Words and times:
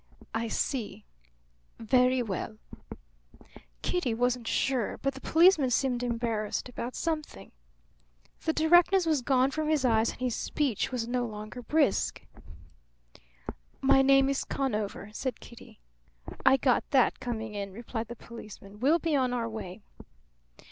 "I 0.33 0.47
see. 0.47 1.05
Very 1.77 2.23
well." 2.23 2.57
Kitty 3.83 4.15
wasn't 4.15 4.47
sure, 4.47 4.97
but 4.97 5.13
the 5.13 5.21
policeman 5.21 5.69
seemed 5.69 6.01
embarrassed 6.01 6.67
about 6.67 6.95
something. 6.95 7.51
The 8.43 8.51
directness 8.51 9.05
was 9.05 9.21
gone 9.21 9.51
from 9.51 9.69
his 9.69 9.85
eyes 9.85 10.09
and 10.09 10.19
his 10.19 10.35
speech 10.35 10.91
was 10.91 11.07
no 11.07 11.23
longer 11.27 11.61
brisk. 11.61 12.25
"My 13.79 14.01
name 14.01 14.27
is 14.27 14.43
Conover," 14.43 15.11
said 15.13 15.39
Kitty. 15.39 15.79
"I 16.43 16.57
got 16.57 16.83
that 16.89 17.19
coming 17.19 17.53
in," 17.53 17.71
replied 17.71 18.07
the 18.07 18.15
policeman. 18.15 18.79
"We'll 18.79 18.97
be 18.97 19.15
on 19.15 19.33
our 19.33 19.47
way." 19.47 19.83